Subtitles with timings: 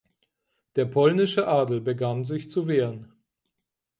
[0.77, 3.13] Der polnische Adel begann sich zu wehren.